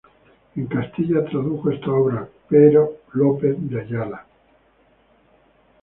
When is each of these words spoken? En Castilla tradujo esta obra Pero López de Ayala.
En 0.55 0.65
Castilla 0.65 1.23
tradujo 1.25 1.69
esta 1.69 1.91
obra 1.91 2.27
Pero 2.49 3.01
López 3.13 3.53
de 3.69 3.81
Ayala. 3.81 4.25